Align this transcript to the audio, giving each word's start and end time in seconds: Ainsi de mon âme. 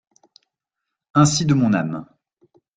Ainsi 1.13 1.45
de 1.45 1.53
mon 1.53 1.73
âme. 1.73 2.07